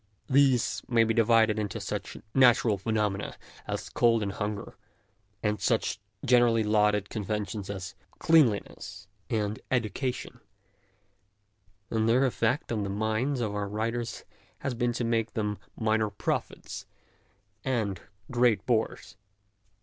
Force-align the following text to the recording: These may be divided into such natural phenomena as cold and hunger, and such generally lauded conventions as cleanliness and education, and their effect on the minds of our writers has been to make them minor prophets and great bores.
These 0.27 0.81
may 0.87 1.03
be 1.03 1.13
divided 1.13 1.59
into 1.59 1.79
such 1.79 2.17
natural 2.33 2.79
phenomena 2.79 3.35
as 3.67 3.87
cold 3.87 4.23
and 4.23 4.31
hunger, 4.31 4.75
and 5.43 5.61
such 5.61 5.99
generally 6.25 6.63
lauded 6.63 7.07
conventions 7.11 7.69
as 7.69 7.93
cleanliness 8.17 9.07
and 9.29 9.59
education, 9.69 10.39
and 11.91 12.09
their 12.09 12.25
effect 12.25 12.71
on 12.71 12.81
the 12.81 12.89
minds 12.89 13.41
of 13.41 13.53
our 13.53 13.67
writers 13.67 14.25
has 14.61 14.73
been 14.73 14.91
to 14.93 15.03
make 15.03 15.35
them 15.35 15.59
minor 15.79 16.09
prophets 16.09 16.87
and 17.63 18.01
great 18.31 18.65
bores. 18.65 19.17